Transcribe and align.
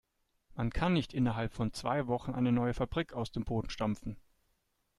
Man 0.55 0.71
kann 0.71 0.93
nicht 0.93 1.13
innerhalb 1.13 1.53
von 1.53 1.73
zwei 1.73 2.07
Wochen 2.07 2.33
eine 2.33 2.51
neue 2.51 2.73
Fabrik 2.73 3.13
aus 3.13 3.31
dem 3.31 3.45
Boden 3.45 3.69
stampfen. 3.69 4.17